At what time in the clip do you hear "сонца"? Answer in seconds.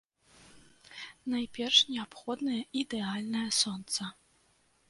3.63-4.03